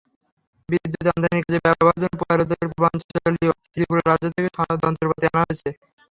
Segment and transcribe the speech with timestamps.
[0.69, 2.15] বিদ্যুৎ আমদানির কাজে ব্যবহারের জন্য
[2.23, 4.49] ভারতের পূর্বাঞ্চলীয় ত্রিপুরা রাজ্য থেকে
[4.83, 5.69] যন্ত্রপাতি আনা হয়েছে।